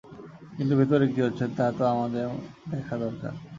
[0.57, 2.25] কিন্তু ভেতরে কী হচ্ছে তা তো আমাদের
[2.71, 3.33] দেখা দরকার।